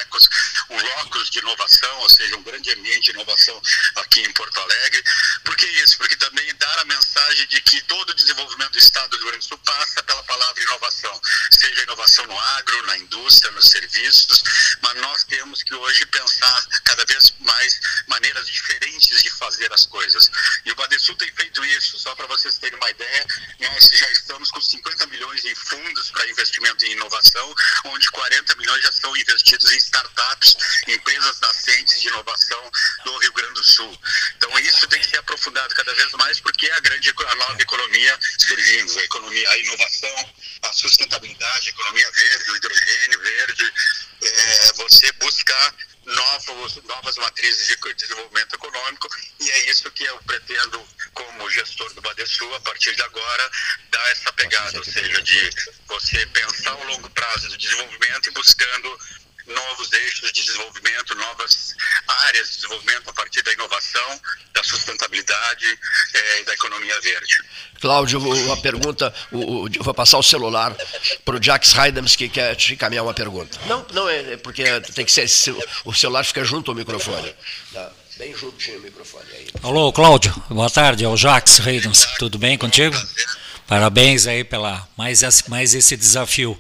locus 1.21 1.31
de 1.31 1.39
inovação, 1.39 1.99
ou 1.99 2.09
seja, 2.09 2.37
um 2.37 2.43
grande 2.43 2.73
ambiente 2.73 3.05
de 3.07 3.11
inovação 3.11 3.61
aqui 3.97 4.21
em 4.23 4.33
Porto 4.33 4.59
Alegre. 4.59 5.03
Por 5.45 5.57
que 5.57 5.67
isso? 5.83 5.99
Porque 5.99 6.17
também 6.17 6.55
dar 6.57 6.79
a 6.79 6.85
mensagem 6.85 7.47
de 7.47 7.61
que 7.61 7.83
todo 7.83 8.11
o 8.11 8.15
desenvolvimento 8.15 8.73
do 8.73 8.79
Estado 8.79 9.11
do 9.11 9.17
Rio 9.19 9.27
Grande 9.27 9.45
do 9.45 9.49
Sul 9.49 9.59
passa 9.59 10.03
pela 10.03 10.23
palavra 10.23 10.63
inovação, 10.63 11.21
seja 11.51 11.83
inovação 11.83 12.27
no 12.27 12.39
agro, 12.39 12.87
na 12.87 12.99
indústria, 12.99 13.51
nos 13.53 13.69
serviços, 13.69 14.43
mas 14.81 14.95
nós 14.97 15.25
temos 15.25 15.63
que 15.63 15.75
hoje 15.75 16.07
pensar 16.07 16.67
cada 16.85 17.05
vez 17.05 17.35
mais 17.41 17.81
maneiras 18.07 18.47
diferentes 18.47 19.23
de 19.23 19.31
fazer 19.31 19.73
as 19.73 19.87
coisas. 19.87 20.31
E 20.65 20.73
o 20.73 20.75
Badesul 20.75 21.17
tem 21.17 21.31
feito 21.33 21.65
isso, 21.65 21.99
só 21.99 22.15
para 22.15 22.27
vocês 22.27 22.57
terem 22.59 22.79
uma 22.79 22.91
ideia, 22.91 23.27
nós 23.61 23.89
já 23.93 24.11
estamos 24.11 24.51
com 24.51 24.61
50 24.61 25.07
milhões 25.07 25.45
em 25.45 25.55
fundos 25.55 26.11
para 26.11 26.27
inovação, 26.93 27.55
onde 27.85 28.11
40 28.11 28.55
milhões 28.57 28.83
já 28.83 28.93
são 28.93 29.17
investidos 29.17 29.73
em 29.73 29.77
startups, 29.77 30.57
empresas 30.89 31.41
nascentes 31.41 32.01
de 32.01 32.09
inovação 32.09 32.71
do 33.05 33.19
Rio 33.19 33.33
Grande 33.33 33.55
do 33.55 33.65
Sul. 33.65 34.01
Então 34.37 34.59
isso 34.59 34.87
tem 34.89 35.01
que 35.01 35.07
ser 35.07 35.19
aprofundado 35.19 35.75
cada 35.75 35.95
vez 35.95 36.11
mais, 36.13 36.41
porque 36.41 36.67
é 36.67 36.75
a 36.75 36.81
grande 36.81 37.11
a 37.11 37.35
nova 37.35 37.61
economia 37.63 38.19
surgindo, 38.39 38.99
a 38.99 39.05
economia, 39.05 39.51
a 39.51 39.59
inovação, 39.59 40.35
a 40.63 40.73
sustentabilidade, 40.73 41.69
a 41.69 41.73
economia 41.73 42.11
verde, 42.11 42.51
o 42.51 42.57
hidrogênio 42.57 43.21
verde, 43.21 43.73
é, 44.23 44.73
você 44.75 45.13
buscar 45.13 45.75
novos, 46.05 46.77
novas 46.85 47.17
matrizes 47.17 47.67
de 47.67 47.95
desenvolvimento 47.95 48.55
econômico, 48.55 49.09
e 49.41 49.51
é 49.51 49.71
isso 49.71 49.91
que 49.91 50.05
eu 50.05 50.19
pretendo, 50.23 50.87
como 51.15 51.51
gestor 51.51 51.93
do 51.95 52.01
Badesul, 52.01 52.55
a 52.55 52.61
partir 52.61 52.95
de 52.95 53.03
agora, 53.03 53.51
dar 53.91 54.11
essa 54.11 54.33
pegada, 54.33 54.79
ou 54.79 54.85
seja, 54.85 55.23
de 55.23 55.51
você 55.87 56.25
pensar 56.27 56.75
o 56.75 56.87
longo 56.87 57.11
prazo 57.11 57.49
do 57.49 57.59
desenvolvimento 57.59 58.29
e 58.29 58.33
buscando 58.33 58.99
novos 59.47 59.93
eixos 59.93 60.33
de 60.33 60.45
desenvolvimento, 60.45 61.15
novas 61.17 61.75
áreas 62.07 62.51
de 62.51 62.57
desenvolvimento 62.57 63.11
a 63.11 63.13
partir 63.13 63.43
da 63.43 63.53
inovação, 63.53 64.21
da 64.53 64.63
sustentabilidade 64.63 65.79
é, 66.15 66.41
e 66.41 66.45
da 66.45 66.55
economia 66.55 67.01
verde. 67.01 67.45
Cláudio, 67.81 68.21
uma 68.21 68.57
pergunta, 68.61 69.13
o, 69.33 69.65
o, 69.65 69.71
vou 69.81 69.95
passar 69.95 70.19
o 70.19 70.23
celular 70.23 70.77
para 71.25 71.37
o 71.37 71.43
Jax 71.43 71.77
Haidams 71.77 72.15
que 72.15 72.29
quer 72.29 72.55
te 72.55 72.75
encaminhar 72.75 73.05
uma 73.05 73.15
pergunta. 73.15 73.59
Não, 73.67 73.87
não 73.93 74.09
é, 74.09 74.35
é 74.35 74.37
porque 74.37 74.65
tem 74.95 75.05
que 75.05 75.13
ser, 75.13 75.27
o 75.85 75.93
celular 75.95 76.25
fica 76.25 76.45
junto 76.45 76.71
ao 76.71 76.75
microfone. 76.75 77.35
Tá, 77.73 77.93
bem 78.21 78.37
juntinho 78.37 78.79
o 78.79 78.83
microfone 78.83 79.25
aí. 79.35 79.47
Alô, 79.63 79.91
Cláudio, 79.95 80.31
boa 80.51 80.69
tarde, 80.69 81.03
é 81.03 81.09
o 81.09 81.17
Jax 81.17 81.67
Haidams, 81.67 82.07
tudo 82.19 82.37
bem 82.37 82.59
contigo? 82.59 82.95
Parabéns 83.67 84.27
aí 84.27 84.45
pela 84.45 84.87
mais 84.95 85.23
esse, 85.23 85.49
mais 85.49 85.75
esse 85.75 85.97
desafio. 85.97 86.59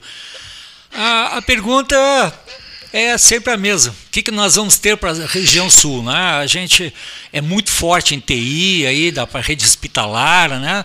A, 0.91 1.37
a 1.37 1.43
pergunta 1.43 1.95
é 2.95 3.19
sempre 3.19 3.53
a 3.53 3.59
mesma. 3.59 3.93
O 3.93 4.11
que, 4.11 4.23
que 4.23 4.31
nós 4.31 4.55
vamos 4.55 4.79
ter 4.79 4.97
para 4.97 5.11
a 5.11 5.27
região 5.27 5.69
sul? 5.69 6.03
Né? 6.03 6.15
A 6.15 6.47
gente 6.47 6.95
é 7.31 7.43
muito 7.43 7.71
forte 7.71 8.15
em 8.15 8.21
TI, 8.21 8.87
aí, 8.87 9.11
da 9.11 9.29
rede 9.35 9.63
hospitalar. 9.63 10.59
Né? 10.59 10.83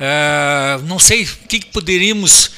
É, 0.00 0.80
não 0.84 0.98
sei 0.98 1.24
o 1.24 1.36
que, 1.46 1.60
que 1.60 1.66
poderíamos 1.66 2.52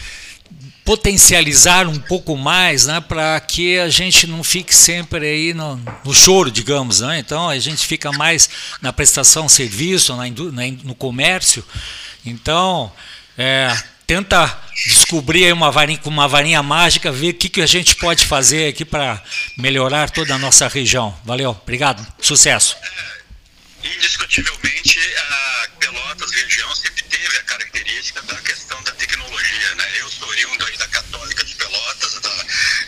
potencializar 0.88 1.86
um 1.86 1.98
pouco 1.98 2.34
mais, 2.34 2.86
né, 2.86 2.98
para 2.98 3.38
que 3.40 3.78
a 3.78 3.90
gente 3.90 4.26
não 4.26 4.42
fique 4.42 4.74
sempre 4.74 5.26
aí 5.26 5.52
no, 5.52 5.76
no, 6.02 6.14
choro, 6.14 6.50
digamos, 6.50 7.00
né? 7.00 7.18
Então 7.18 7.46
a 7.46 7.58
gente 7.58 7.86
fica 7.86 8.10
mais 8.10 8.48
na 8.80 8.90
prestação 8.90 9.44
de 9.44 9.52
serviço, 9.52 10.16
na, 10.16 10.24
no 10.82 10.94
comércio. 10.94 11.62
Então, 12.24 12.90
é, 13.36 13.76
tenta 14.06 14.58
descobrir 14.86 15.52
uma 15.52 15.70
varinha, 15.70 15.98
com 15.98 16.08
uma 16.08 16.26
varinha 16.26 16.62
mágica, 16.62 17.12
ver 17.12 17.28
o 17.28 17.34
que, 17.34 17.50
que 17.50 17.60
a 17.60 17.66
gente 17.66 17.94
pode 17.96 18.24
fazer 18.24 18.70
aqui 18.70 18.82
para 18.82 19.22
melhorar 19.58 20.08
toda 20.08 20.34
a 20.34 20.38
nossa 20.38 20.66
região. 20.66 21.14
Valeu, 21.26 21.50
obrigado, 21.50 22.06
sucesso. 22.18 22.74
É, 23.84 23.88
indiscutivelmente, 23.96 24.98
a 24.98 25.68
Pelotas 25.78 26.32
região 26.32 26.74
sempre 26.74 27.02
teve 27.04 27.36
a 27.36 27.42
característica 27.42 28.22
da 28.22 28.36
questão 28.36 28.82
da 28.82 28.92
tecnologia. 28.92 29.74
Né? 29.74 30.00
Eu 30.00 30.10
sou 30.10 30.28
oriundo 30.28 30.64
aí 30.66 30.76
da 30.78 30.88
Católica 30.88 31.44
de 31.44 31.54
Pelotas, 31.54 32.14
da, 32.14 32.44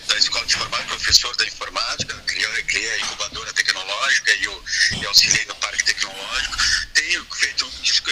da 0.08 0.16
Escola 0.16 0.46
de 0.46 0.56
Informática, 0.56 0.88
professor 0.88 1.36
da 1.36 1.44
informática, 1.44 2.14
criei, 2.26 2.62
criei 2.62 2.92
a 2.92 2.98
incubadora 2.98 3.52
tecnológica 3.52 4.32
e, 4.32 4.48
o, 4.48 4.64
e 5.00 5.06
auxiliei 5.06 5.44
no 5.46 5.54
Parque 5.56 5.84
Tecnológico. 5.84 6.56
Tenho 6.94 7.26
feito 7.32 7.70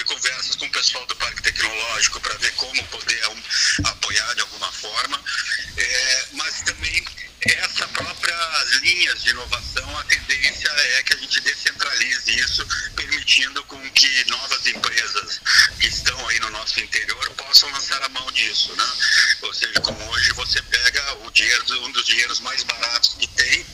conversas 0.09 0.56
com 0.56 0.66
o 0.66 0.71
pessoal 0.71 1.06
do 1.06 1.16
Parque 1.16 1.42
Tecnológico 1.42 2.21
para 2.21 2.35
ver 2.38 2.52
como 2.52 2.83
poder 2.85 3.23
apoiar 3.85 4.35
de 4.35 4.40
alguma 4.40 4.73
forma, 4.73 5.21
é, 5.76 6.26
mas 6.33 6.62
também 6.62 7.04
essa 7.40 7.87
própria 7.88 8.64
linhas 8.83 9.23
de 9.23 9.30
inovação, 9.30 9.99
a 9.99 10.04
tendência 10.04 10.69
é 10.69 11.02
que 11.02 11.14
a 11.14 11.16
gente 11.19 11.40
descentralize 11.40 12.40
isso, 12.40 12.66
permitindo 12.97 13.62
com 13.64 13.78
que 13.90 14.25
novas 14.28 14.66
empresas 14.66 15.40
que 15.78 15.87
estão 15.87 16.28
aí 16.28 16.40
no 16.40 16.50
nosso 16.50 16.80
interior 16.80 17.30
possam 17.58 17.70
lançar 17.72 18.00
a 18.04 18.08
mão 18.10 18.30
disso, 18.30 18.72
né? 18.76 18.84
Ou 19.42 19.52
seja, 19.52 19.80
como 19.80 20.00
hoje 20.10 20.32
você 20.34 20.62
pega 20.62 21.14
o 21.26 21.30
dinheiro, 21.32 21.64
um 21.82 21.90
dos 21.90 22.04
dinheiros 22.04 22.38
mais 22.40 22.62
baratos 22.62 23.16
que 23.18 23.26
tem, 23.26 23.66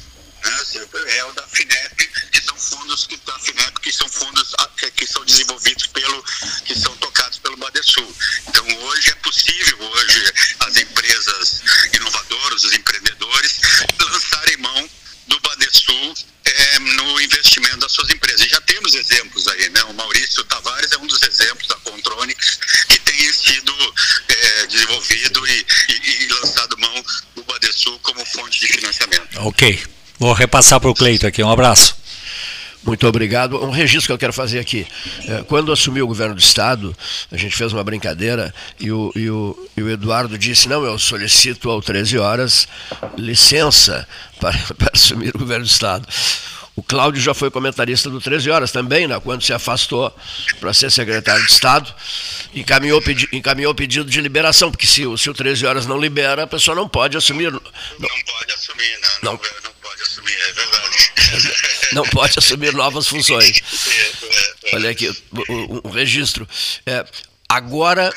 né, 0.42 0.64
é 1.08 1.24
o 1.26 1.32
da 1.32 1.46
FINEP, 1.48 2.06
que 2.30 2.40
são 2.40 2.56
fundos 2.56 3.06
que 3.06 3.16
da 3.18 3.38
FINEP, 3.38 3.80
que 3.80 3.92
são 3.92 4.08
fundos 4.08 4.54
ah, 4.58 4.70
que 4.96 5.06
são 5.06 5.22
desenvolvidos 5.26 5.86
pelo, 5.88 6.22
que 6.64 6.78
são 6.78 6.96
tocados 6.96 7.38
pelo 7.38 7.58
Badesul. 7.58 8.16
Então 8.48 8.66
hoje 8.84 9.10
é 9.10 9.14
possível 9.16 9.78
hoje 9.82 10.32
as 10.60 10.76
empresas 10.78 11.62
inovadoras, 11.92 12.64
os 12.64 12.72
empreendedores 12.72 13.60
lançarem 14.00 14.56
mão 14.58 14.90
do 15.26 15.40
Badesul 15.40 16.14
é, 16.44 16.78
no 16.78 17.20
investimento 17.20 17.78
das 17.78 17.92
suas 17.92 18.08
empresas. 18.10 18.46
E 18.46 18.48
já 18.48 18.60
temos 18.62 18.94
exemplos 18.94 19.46
aí, 19.48 19.68
né? 19.70 19.84
O 19.84 19.94
Maurício 19.94 20.44
Tavares 20.44 20.92
é 20.92 20.98
um 20.98 21.06
dos 21.06 21.22
exemplos 21.22 21.66
da 21.68 21.76
Contronics 21.76 22.58
que 22.88 22.98
tem 23.00 23.32
sido 23.32 23.74
desenvolvido 25.04 25.46
e, 25.46 25.66
e, 25.92 26.25
e 26.25 26.28
lançado 26.40 26.76
mão 26.78 27.04
do 27.37 27.44
Badesul 27.44 27.99
como 28.02 28.25
fonte 28.25 28.61
de 28.61 28.66
financiamento. 28.68 29.40
Ok. 29.40 29.82
Vou 30.18 30.32
repassar 30.32 30.80
para 30.80 30.90
o 30.90 30.94
Cleito 30.94 31.26
aqui. 31.26 31.42
Um 31.42 31.50
abraço. 31.50 31.96
Muito 32.84 33.06
obrigado. 33.06 33.62
Um 33.64 33.70
registro 33.70 34.08
que 34.08 34.12
eu 34.12 34.18
quero 34.18 34.32
fazer 34.32 34.58
aqui. 34.58 34.87
É, 35.26 35.42
quando 35.44 35.73
assumiu 35.73 36.04
o 36.04 36.08
governo 36.08 36.34
do 36.34 36.40
Estado, 36.40 36.94
a 37.32 37.37
gente 37.37 37.56
fez 37.56 37.73
uma 37.73 37.82
brincadeira 37.82 38.54
e 38.78 38.92
o, 38.92 39.11
e 39.16 39.30
o, 39.30 39.68
e 39.76 39.82
o 39.82 39.90
Eduardo 39.90 40.37
disse: 40.37 40.68
Não, 40.68 40.84
eu 40.84 40.99
solicito 40.99 41.70
ao 41.70 41.80
13 41.80 42.18
horas 42.18 42.68
licença 43.16 44.06
para, 44.38 44.56
para 44.76 44.90
assumir 44.92 45.34
o 45.34 45.38
governo 45.38 45.64
do 45.64 45.70
Estado. 45.70 46.06
O 46.76 46.83
Cláudio 46.83 47.23
já 47.23 47.33
foi 47.33 47.50
comentarista 47.50 48.11
do 48.11 48.21
13 48.21 48.50
Horas 48.50 48.73
também, 48.73 49.07
né, 49.07 49.21
quando 49.21 49.43
se 49.43 49.52
afastou 49.52 50.14
para 50.59 50.75
ser 50.75 50.90
secretário 50.90 51.45
de 51.47 51.52
Estado, 51.52 51.95
encaminhou, 52.52 53.00
pedi, 53.00 53.28
encaminhou 53.33 53.73
pedido 53.75 54.11
de 54.11 54.21
liberação, 54.21 54.73
porque 54.73 54.87
se, 54.87 55.02
se 55.16 55.31
o 55.31 55.35
13 55.35 55.66
Horas 55.66 55.87
não 55.87 56.00
libera, 56.00 56.43
a 56.43 56.47
pessoa 56.47 56.75
não 56.75 56.88
pode 56.88 57.16
assumir. 57.16 57.52
Não, 57.52 57.61
não 57.99 58.09
pode 58.09 58.52
assumir, 58.52 58.99
né? 59.00 59.09
não, 59.23 59.33
não, 59.33 59.40
não 59.62 59.73
pode 59.81 60.02
assumir, 60.02 60.33
é 60.33 60.52
verdade. 60.52 60.95
Não 61.93 62.02
pode 62.04 62.38
assumir 62.38 62.73
novas 62.73 63.07
funções. 63.07 63.62
Olha 64.73 64.90
aqui, 64.90 65.14
um, 65.49 65.90
registro. 65.90 66.49
É, 66.85 67.04
agora 67.49 68.12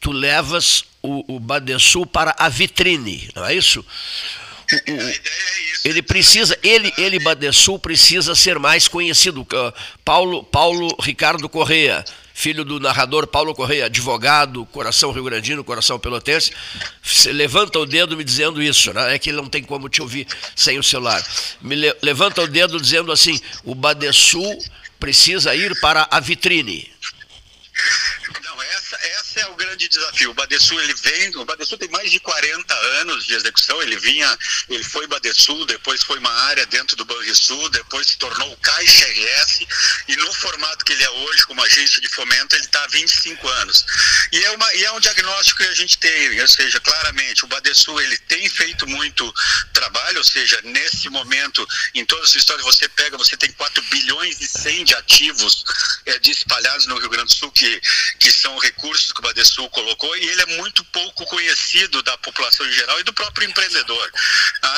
tu 0.00 0.12
levas 0.12 0.84
o, 1.02 1.36
o 1.36 1.40
Badesul 1.40 2.06
para 2.06 2.34
a 2.38 2.48
vitrine, 2.48 3.30
não 3.34 3.46
é 3.46 3.54
isso? 3.54 3.80
O, 3.80 4.92
o, 4.92 5.00
é 5.00 5.20
ele 5.86 6.02
precisa, 6.02 6.58
ele, 6.64 6.92
ele 6.98 7.20
Badesul 7.20 7.78
precisa 7.78 8.34
ser 8.34 8.58
mais 8.58 8.88
conhecido. 8.88 9.46
Paulo, 10.04 10.42
Paulo 10.42 10.88
Ricardo 11.00 11.48
Correia, 11.48 12.04
filho 12.34 12.64
do 12.64 12.80
narrador 12.80 13.24
Paulo 13.28 13.54
Correia, 13.54 13.86
advogado, 13.86 14.66
coração 14.66 15.12
rio-grandino, 15.12 15.62
coração 15.62 15.96
pelotense, 15.96 16.52
levanta 17.26 17.78
o 17.78 17.86
dedo 17.86 18.16
me 18.16 18.24
dizendo 18.24 18.60
isso, 18.60 18.92
né? 18.92 19.14
é 19.14 19.18
que 19.18 19.30
ele 19.30 19.36
não 19.36 19.48
tem 19.48 19.62
como 19.62 19.88
te 19.88 20.02
ouvir 20.02 20.26
sem 20.56 20.76
o 20.76 20.82
celular. 20.82 21.24
Me 21.60 21.76
le, 21.76 21.96
levanta 22.02 22.42
o 22.42 22.48
dedo 22.48 22.80
dizendo 22.80 23.12
assim: 23.12 23.40
o 23.62 23.72
Badesul 23.72 24.58
precisa 24.98 25.54
ir 25.54 25.78
para 25.80 26.08
a 26.10 26.18
vitrine. 26.18 26.90
Não, 28.44 28.62
essa, 28.62 28.96
essa 28.96 29.40
é 29.40 29.46
o 29.46 29.54
grande 29.54 29.88
desafio. 30.16 30.30
O 30.30 30.34
Badesul, 30.34 30.80
ele 30.80 30.94
vem, 30.94 31.36
o 31.36 31.44
Badesul 31.44 31.78
tem 31.78 31.88
mais 31.90 32.10
de 32.10 32.18
40 32.20 32.74
anos 33.00 33.26
de 33.26 33.34
execução, 33.34 33.80
ele 33.82 33.96
vinha, 33.96 34.38
ele 34.68 34.82
foi 34.82 35.06
Badesul, 35.06 35.66
depois 35.66 36.02
foi 36.02 36.18
uma 36.18 36.32
área 36.32 36.64
dentro 36.66 36.96
do 36.96 37.04
Banrisul, 37.04 37.68
depois 37.70 38.06
se 38.06 38.18
tornou 38.18 38.50
o 38.52 38.56
Caixa 38.56 39.06
RS, 39.06 39.66
e 40.08 40.16
no 40.16 40.32
formato 40.32 40.84
que 40.84 40.92
ele 40.92 41.04
é 41.04 41.10
hoje, 41.10 41.46
como 41.46 41.62
agência 41.62 42.00
de 42.00 42.08
fomento, 42.08 42.56
ele 42.56 42.64
está 42.64 42.82
há 42.82 42.86
25 42.88 43.48
anos. 43.48 43.84
E 44.32 44.44
é, 44.44 44.50
uma, 44.52 44.74
e 44.74 44.84
é 44.84 44.92
um 44.92 45.00
diagnóstico 45.00 45.62
que 45.62 45.68
a 45.68 45.74
gente 45.74 45.98
tem, 45.98 46.40
ou 46.40 46.48
seja, 46.48 46.80
claramente, 46.80 47.44
o 47.44 47.48
Badesul, 47.48 48.00
ele 48.00 48.18
tem 48.18 48.48
feito 48.48 48.86
muito 48.86 49.32
trabalho, 49.72 50.18
ou 50.18 50.24
seja, 50.24 50.60
nesse 50.64 51.08
momento, 51.08 51.66
em 51.94 52.04
toda 52.04 52.22
a 52.22 52.26
sua 52.26 52.38
história, 52.38 52.64
você 52.64 52.88
pega, 52.88 53.18
você 53.18 53.36
tem 53.36 53.52
4 53.52 53.82
bilhões 53.84 54.40
e 54.40 54.46
100 54.46 54.84
de 54.84 54.94
ativos 54.94 55.64
é, 56.06 56.18
de 56.18 56.30
espalhados 56.30 56.86
no 56.86 56.98
Rio 56.98 57.10
Grande 57.10 57.28
do 57.28 57.34
Sul, 57.34 57.50
que, 57.52 57.80
que 58.18 58.30
são 58.32 58.56
recursos 58.58 59.12
que 59.12 59.20
o 59.20 59.22
Badesul 59.22 59.68
colocou, 59.70 60.05
e 60.14 60.28
ele 60.28 60.42
é 60.42 60.46
muito 60.58 60.84
pouco 60.84 61.24
conhecido 61.26 62.02
da 62.02 62.16
população 62.18 62.66
em 62.66 62.72
geral 62.72 63.00
e 63.00 63.04
do 63.04 63.12
próprio 63.12 63.48
empreendedor. 63.48 64.12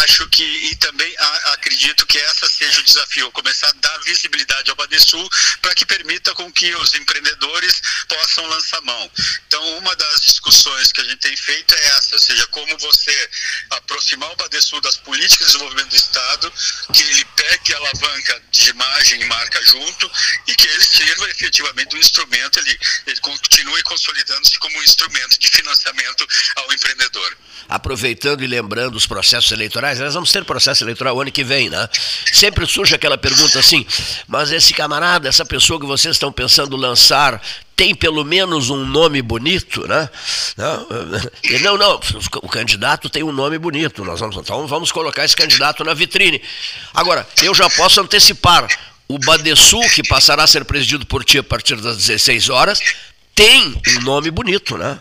Acho 0.02 0.28
que, 0.28 0.42
e 0.42 0.76
também 0.76 1.14
a, 1.18 1.52
acredito 1.54 2.06
que 2.06 2.18
essa 2.18 2.48
seja 2.48 2.80
o 2.80 2.84
desafio, 2.84 3.30
começar 3.32 3.68
a 3.68 3.72
dar 3.72 3.98
visibilidade 4.00 4.70
ao 4.70 4.76
Badesul 4.76 5.28
para 5.60 5.74
que 5.74 5.84
permita 5.84 6.34
com 6.34 6.50
que 6.52 6.74
os 6.76 6.94
empreendedores 6.94 7.80
possam 8.08 8.46
lançar 8.46 8.80
mão. 8.82 9.10
Então, 9.46 9.78
uma 9.78 9.94
das 9.96 10.20
discussões 10.22 10.92
que 10.92 11.00
a 11.00 11.04
gente 11.04 11.18
tem 11.18 11.36
feito 11.36 11.74
é 11.74 11.86
essa, 11.96 12.14
ou 12.14 12.20
seja, 12.20 12.46
como 12.48 12.78
você 12.78 13.30
aproximar 13.70 14.30
o 14.30 14.36
Badesul 14.36 14.80
das 14.80 14.96
políticas 14.96 15.38
de 15.38 15.52
desenvolvimento 15.52 15.90
do 15.90 15.96
Estado, 15.96 16.52
que 16.94 17.02
ele 17.02 17.24
pegue 17.36 17.74
a 17.74 17.76
alavanca 17.78 18.42
de 18.50 18.70
imagem 18.70 19.20
e 19.20 19.24
marca 19.26 19.64
junto 19.66 20.10
e 20.46 20.54
que 20.54 20.66
ele 20.66 20.84
sirva 20.84 21.28
efetivamente 21.30 21.96
um 21.96 21.98
instrumento, 21.98 22.58
ele, 22.60 22.78
ele 23.06 23.20
continue 23.20 23.82
consolidando-se 23.82 24.58
como 24.58 24.78
um 24.78 24.82
instrumento 24.82 25.17
de 25.38 25.48
financiamento 25.48 26.26
ao 26.56 26.72
empreendedor. 26.72 27.36
aproveitando 27.68 28.42
e 28.42 28.46
lembrando 28.46 28.96
os 28.96 29.06
processos 29.06 29.52
eleitorais, 29.52 29.98
nós 30.00 30.14
vamos 30.14 30.32
ter 30.32 30.42
processo 30.44 30.84
eleitoral 30.84 31.20
ano 31.20 31.30
que 31.30 31.44
vem, 31.44 31.68
né? 31.68 31.88
Sempre 32.32 32.66
surge 32.66 32.94
aquela 32.94 33.18
pergunta 33.18 33.58
assim, 33.58 33.86
mas 34.26 34.50
esse 34.50 34.72
camarada, 34.72 35.28
essa 35.28 35.44
pessoa 35.44 35.78
que 35.78 35.84
vocês 35.84 36.16
estão 36.16 36.32
pensando 36.32 36.76
lançar, 36.76 37.42
tem 37.76 37.94
pelo 37.94 38.24
menos 38.24 38.70
um 38.70 38.84
nome 38.86 39.20
bonito, 39.20 39.86
né? 39.86 40.08
Não, 40.56 40.88
não, 41.62 41.76
não, 41.76 42.00
o 42.42 42.48
candidato 42.48 43.10
tem 43.10 43.22
um 43.22 43.32
nome 43.32 43.58
bonito, 43.58 44.04
nós 44.04 44.18
vamos, 44.18 44.36
então 44.36 44.66
vamos 44.66 44.90
colocar 44.90 45.24
esse 45.24 45.36
candidato 45.36 45.84
na 45.84 45.92
vitrine. 45.92 46.42
Agora, 46.94 47.28
eu 47.42 47.54
já 47.54 47.68
posso 47.70 48.00
antecipar, 48.00 48.66
o 49.06 49.18
Badesul, 49.18 49.88
que 49.90 50.02
passará 50.02 50.44
a 50.44 50.46
ser 50.46 50.64
presidido 50.64 51.06
por 51.06 51.24
ti 51.24 51.38
a 51.38 51.42
partir 51.42 51.76
das 51.76 51.96
16 51.96 52.50
horas, 52.50 52.80
tem 53.34 53.80
um 53.96 54.00
nome 54.00 54.30
bonito, 54.30 54.76
né? 54.76 55.00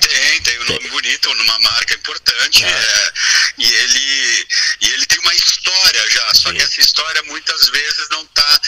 Tem, 0.00 0.40
tem 0.42 0.60
um 0.60 0.64
nome 0.64 0.88
bonito, 0.88 1.34
numa 1.34 1.58
marca 1.60 1.94
importante. 1.94 2.64
É. 2.64 2.68
É, 2.68 3.12
e, 3.58 3.72
ele, 3.72 4.46
e 4.80 4.88
ele 4.88 5.06
tem 5.06 5.18
uma 5.20 5.34
história 5.34 6.10
já, 6.10 6.34
só 6.34 6.48
Sim. 6.50 6.56
que 6.56 6.62
essa 6.62 6.80
história 6.80 7.22
muitas 7.24 7.68
vezes 7.68 8.08
não 8.10 8.22
está 8.22 8.60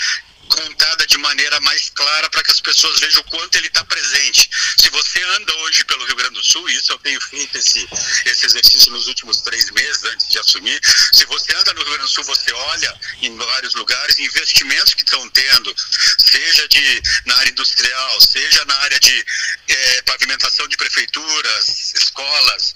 de 1.06 1.18
maneira 1.18 1.60
mais 1.60 1.90
clara 1.90 2.28
para 2.30 2.42
que 2.42 2.50
as 2.50 2.60
pessoas 2.60 3.00
vejam 3.00 3.20
o 3.20 3.24
quanto 3.24 3.56
ele 3.56 3.68
está 3.68 3.84
presente. 3.84 4.48
Se 4.78 4.90
você 4.90 5.22
anda 5.22 5.54
hoje 5.58 5.84
pelo 5.84 6.04
Rio 6.04 6.16
Grande 6.16 6.34
do 6.34 6.44
Sul, 6.44 6.68
isso 6.68 6.92
eu 6.92 6.98
tenho 6.98 7.20
feito 7.20 7.56
esse, 7.56 7.88
esse 8.26 8.46
exercício 8.46 8.92
nos 8.92 9.06
últimos 9.06 9.40
três 9.40 9.70
meses 9.70 10.04
antes 10.04 10.28
de 10.28 10.38
assumir, 10.38 10.80
se 11.12 11.24
você 11.26 11.54
anda 11.56 11.72
no 11.72 11.80
Rio 11.80 11.90
Grande 11.90 12.04
do 12.04 12.08
Sul, 12.08 12.24
você 12.24 12.52
olha 12.52 13.00
em 13.22 13.36
vários 13.36 13.74
lugares 13.74 14.18
investimentos 14.18 14.94
que 14.94 15.02
estão 15.02 15.28
tendo, 15.30 15.74
seja 16.18 16.68
de, 16.68 17.02
na 17.26 17.36
área 17.36 17.50
industrial, 17.50 18.20
seja 18.20 18.64
na 18.64 18.74
área 18.76 19.00
de 19.00 19.24
é, 19.68 20.02
pavimentação 20.02 20.66
de 20.68 20.76
prefeituras, 20.76 21.94
escolas, 21.94 22.74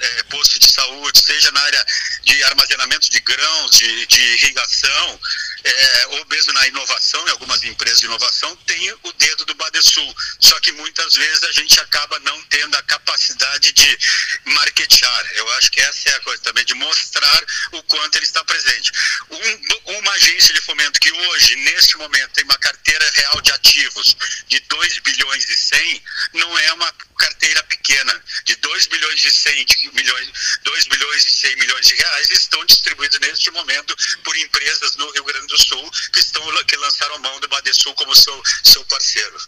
é, 0.00 0.22
postos 0.24 0.58
de 0.58 0.72
saúde, 0.72 1.20
seja 1.20 1.50
na 1.52 1.60
área 1.60 1.86
de 2.24 2.42
armazenamento 2.44 3.10
de 3.10 3.20
grãos, 3.20 3.70
de, 3.76 4.06
de 4.06 4.20
irrigação, 4.20 5.20
é, 5.64 6.06
ou 6.08 6.26
mesmo 6.26 6.52
na 6.52 6.66
inovação, 6.68 7.26
em 7.26 7.30
algumas 7.30 7.62
empresas 7.64 8.00
de 8.00 8.06
inovação, 8.06 8.54
tem 8.66 8.92
o 9.02 9.12
dedo 9.12 9.44
do 9.44 9.54
Badesul. 9.54 10.14
Só 10.50 10.58
que 10.58 10.72
muitas 10.72 11.14
vezes 11.14 11.44
a 11.44 11.52
gente 11.52 11.78
acaba 11.78 12.18
não 12.18 12.42
tendo 12.46 12.74
a 12.74 12.82
capacidade 12.82 13.70
de 13.70 13.98
marketear. 14.46 15.30
Eu 15.36 15.48
acho 15.52 15.70
que 15.70 15.80
essa 15.80 16.08
é 16.08 16.14
a 16.16 16.20
coisa 16.22 16.42
também, 16.42 16.64
de 16.64 16.74
mostrar 16.74 17.44
o 17.70 17.80
quanto 17.84 18.16
ele 18.16 18.24
está 18.24 18.44
presente. 18.44 18.90
Um, 19.30 19.98
uma 19.98 20.10
agência 20.10 20.52
de 20.52 20.60
fomento 20.62 20.98
que 20.98 21.12
hoje, 21.12 21.54
neste 21.54 21.96
momento, 21.98 22.32
tem 22.32 22.42
uma 22.42 22.58
carteira 22.58 23.08
real 23.14 23.40
de 23.42 23.52
ativos 23.52 24.16
de 24.48 24.58
2 24.58 24.98
bilhões 24.98 25.48
e 25.48 25.56
100, 25.56 26.02
não 26.32 26.58
é 26.58 26.72
uma 26.72 26.92
carteira 27.16 27.62
pequena. 27.62 28.20
De 28.44 28.56
2 28.56 28.86
bilhões 28.88 29.24
e 29.24 29.30
100 29.30 29.66
milhões, 29.92 30.32
2 30.64 30.86
bilhões 30.88 31.26
e 31.26 31.30
100 31.30 31.56
milhões 31.56 31.86
de 31.86 31.94
reais 31.94 32.28
estão 32.30 32.64
distribuídos 32.64 33.20
neste 33.20 33.52
momento 33.52 33.94
por 34.24 34.36
empresas 34.36 34.96
no 34.96 35.12
Rio 35.12 35.24
Grande 35.24 35.46
do 35.46 35.58
Sul 35.62 35.90
que, 36.12 36.18
estão, 36.18 36.42
que 36.64 36.76
lançaram 36.76 37.20
mão 37.20 37.38
do 37.38 37.46
Badesul 37.46 37.94
como 37.94 38.16
seu, 38.16 38.42
seu 38.64 38.84
parceiro. 38.86 39.38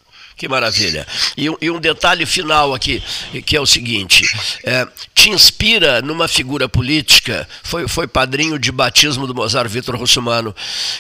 Que 0.43 0.49
maravilha. 0.49 1.07
E, 1.37 1.49
e, 1.61 1.71
um 1.71 1.79
detalhe 1.79 2.27
final 2.27 2.75
aqui, 2.75 3.01
que 3.47 3.57
é 3.57 3.61
o 3.61 3.65
seguinte: 3.65 4.25
é, 4.65 4.89
te 5.15 5.31
inspira 5.31 6.03
numa 6.03 6.27
figura 6.27 6.69
política, 6.69 7.49
foi, 7.63 7.87
foi 7.87 8.09
padrinho 8.09 8.59
de 8.59 8.73
batismo 8.73 9.25
do 9.25 9.33
Mozart 9.33 9.71
Vitor 9.71 9.95
Russumano, 9.95 10.53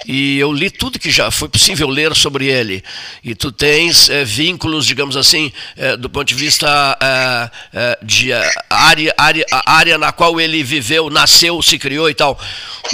e 0.06 0.38
eu 0.38 0.52
li 0.52 0.70
tudo 0.70 0.96
que 0.96 1.10
já 1.10 1.28
foi 1.32 1.48
possível 1.48 1.88
ler 1.88 2.14
sobre 2.14 2.46
ele. 2.46 2.84
E 3.24 3.34
tu 3.34 3.50
tens 3.50 4.08
é, 4.08 4.24
vínculos, 4.24 4.86
digamos 4.86 5.16
assim, 5.16 5.52
é, 5.76 5.96
do 5.96 6.08
ponto 6.08 6.28
de 6.28 6.36
vista 6.36 6.96
é, 7.02 7.50
é, 7.74 7.98
de 8.00 8.32
área, 8.70 9.12
área, 9.18 9.46
a 9.50 9.72
área 9.72 9.98
na 9.98 10.12
qual 10.12 10.40
ele 10.40 10.62
viveu, 10.62 11.10
nasceu, 11.10 11.60
se 11.62 11.80
criou 11.80 12.08
e 12.08 12.14
tal. 12.14 12.38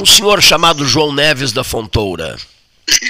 Um 0.01 0.07
senhor 0.07 0.43
chamado 0.43 0.87
João 0.87 1.13
Neves 1.13 1.53
da 1.53 1.63
Fontoura. 1.63 2.39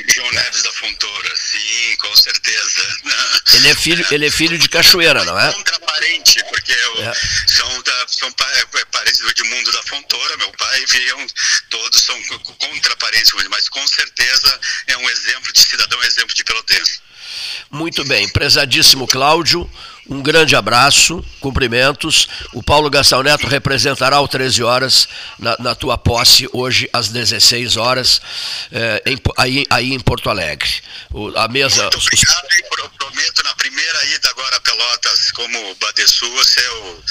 João 0.08 0.30
Neves 0.32 0.62
da 0.62 0.72
Fontoura, 0.72 1.36
sim, 1.36 1.96
com 1.98 2.16
certeza. 2.16 2.98
Ele 3.54 3.68
é 3.68 3.74
filho, 3.74 4.06
ele 4.10 4.26
é 4.26 4.30
filho 4.30 4.58
de 4.58 4.68
Cachoeira, 4.68 5.24
não 5.24 5.38
é? 5.38 5.52
Contraparente, 5.52 6.44
porque 6.44 6.72
é. 6.72 7.12
são, 7.46 7.82
da, 7.82 8.08
são 8.08 8.28
é, 8.28 8.84
parentes 8.92 9.20
do 9.20 9.30
Edmundo 9.30 9.72
da 9.72 9.82
Fontoura, 9.84 10.36
meu 10.36 10.50
pai, 10.52 10.84
viam, 10.86 11.26
todos 11.70 12.00
são 12.02 12.22
contraparentes, 12.22 13.32
mas 13.50 13.68
com 13.68 13.86
certeza 13.86 14.60
é 14.86 14.96
um 14.98 15.10
exemplo 15.10 15.52
de 15.52 15.60
cidadão, 15.60 15.98
um 15.98 16.04
exemplo 16.04 16.34
de 16.34 16.44
pelotense. 16.44 17.00
Muito 17.70 18.04
bem, 18.04 18.28
prezadíssimo 18.28 19.06
Cláudio, 19.06 19.68
um 20.08 20.22
grande 20.22 20.56
abraço, 20.56 21.24
cumprimentos. 21.40 22.28
O 22.54 22.62
Paulo 22.62 22.88
Gastão 22.88 23.22
Neto 23.22 23.46
representará 23.46 24.20
o 24.20 24.28
13 24.28 24.62
horas 24.62 25.08
na, 25.38 25.56
na 25.58 25.74
tua 25.74 25.98
posse, 25.98 26.48
hoje 26.52 26.88
às 26.92 27.08
16 27.08 27.76
horas, 27.76 28.20
é, 28.72 29.02
em, 29.06 29.18
aí, 29.36 29.64
aí 29.68 29.92
em 29.92 30.00
Porto 30.00 30.30
Alegre. 30.30 30.70
O, 31.10 31.28
a 31.36 31.46
mesa. 31.48 31.82
Muito 31.82 31.98
obrigado, 31.98 32.44
os... 32.44 32.96
prometo 32.96 33.42
na 33.44 33.54
primeira 33.54 34.04
ida 34.06 34.30
agora 34.30 34.56
a 34.56 34.60
Pelotas, 34.60 35.32
como 35.32 35.74
Badesul, 35.76 36.30
você 36.32 36.60
é 36.60 36.70
o 36.70 37.02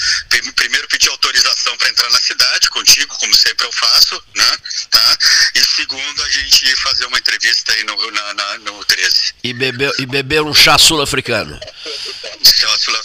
primeiro 0.54 0.88
pedir 0.88 1.08
autorização 1.08 1.76
para 1.76 1.88
entrar 1.88 2.10
na 2.10 2.18
cidade, 2.18 2.68
contigo, 2.70 3.16
como 3.18 3.34
sempre 3.34 3.66
eu 3.66 3.72
faço, 3.72 4.22
né? 4.34 4.56
Tá? 4.90 5.18
E 5.54 5.60
segundo, 5.60 6.22
a 6.22 6.28
gente 6.30 6.76
fazer 6.76 7.06
uma 7.06 7.18
entrevista 7.18 7.72
aí 7.72 7.84
no, 7.84 8.10
na, 8.10 8.34
na, 8.34 8.58
no 8.58 8.84
13. 8.84 9.34
E 9.44 9.52
beber, 9.52 9.92
e 9.98 10.06
beber 10.06 10.42
um 10.42 10.54
chá 10.54 10.76
sul-africano. 10.78 11.58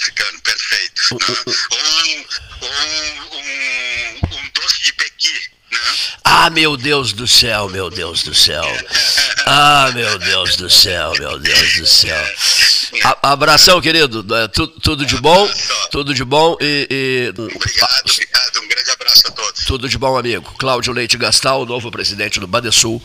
Chá 0.04 0.14
sul-africano, 0.14 0.42
perfeito. 0.42 1.02
Né? 1.14 2.26
Ou, 2.62 2.68
um, 2.68 3.38
um, 3.38 4.38
um, 4.38 4.50
doce 4.54 4.84
de 4.84 4.94
pequi. 4.94 5.34
Né? 5.72 5.80
Ah, 6.24 6.50
meu 6.50 6.76
Deus 6.76 7.14
do 7.14 7.28
céu, 7.28 7.70
meu 7.70 7.90
Deus 7.90 8.24
do 8.24 8.34
céu. 8.34 8.64
Ah, 9.46 9.92
meu 9.94 10.20
Deus 10.20 10.58
do 10.58 10.70
céu, 10.70 11.14
meu 11.20 11.40
Deus 11.40 11.76
do 11.76 11.86
céu. 11.86 12.26
A, 13.04 13.32
abração, 13.32 13.82
querido. 13.82 14.26
É, 14.36 14.48
tudo, 14.48 14.80
tudo 14.80 15.06
de 15.06 15.16
bom. 15.18 15.50
Tudo 15.92 16.14
de 16.14 16.24
bom 16.24 16.58
e. 16.60 16.88
e... 16.90 17.30
Obrigado, 17.30 18.10
obrigado. 18.10 18.64
Um 18.64 18.68
grande 18.68 18.92
abraço 18.92 19.28
a 19.28 19.32
todos. 19.32 19.64
Tudo 19.66 19.90
de 19.90 19.98
bom, 19.98 20.18
amigo. 20.18 20.54
Cláudio 20.58 20.94
Leite 20.94 21.18
Gastal, 21.18 21.66
novo 21.66 21.92
presidente 21.92 22.40
do 22.40 22.48
Badesul. 22.48 23.02